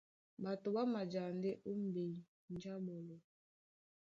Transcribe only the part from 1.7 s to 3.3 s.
mbenju a ɓɔ́lɔ.